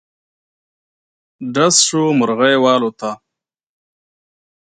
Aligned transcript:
ډز 1.53 1.75
شو، 1.87 2.03
مرغی 2.19 2.55
والوته. 2.63 3.11